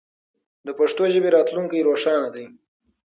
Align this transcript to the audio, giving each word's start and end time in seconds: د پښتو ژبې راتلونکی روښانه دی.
د 0.65 0.67
پښتو 0.79 1.03
ژبې 1.13 1.29
راتلونکی 1.35 1.85
روښانه 1.87 2.29
دی. 2.35 2.45